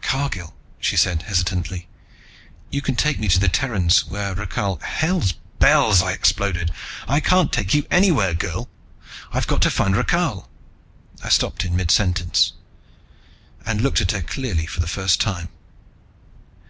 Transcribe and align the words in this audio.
"Cargill," 0.00 0.54
she 0.80 0.96
said 0.96 1.24
hesitantly, 1.24 1.86
"you 2.70 2.80
can 2.80 2.96
take 2.96 3.20
me 3.20 3.28
to 3.28 3.38
the 3.38 3.46
Terrans 3.50 4.06
where 4.06 4.34
Rakhal" 4.34 4.80
"Hell's 5.00 5.32
bells," 5.58 6.00
I 6.00 6.12
exploded. 6.12 6.70
"I 7.06 7.20
can't 7.20 7.52
take 7.52 7.74
you 7.74 7.84
anywhere, 7.90 8.32
girl. 8.32 8.70
I've 9.34 9.46
got 9.46 9.60
to 9.60 9.70
find 9.70 9.94
Rakhal" 9.94 10.48
I 11.22 11.28
stopped 11.28 11.66
in 11.66 11.76
midsentence 11.76 12.52
and 13.66 13.82
looked 13.82 14.00
at 14.00 14.12
her 14.12 14.22
clearly 14.22 14.64
for 14.64 14.80
the 14.80 14.86
first 14.86 15.20
time. 15.20 15.50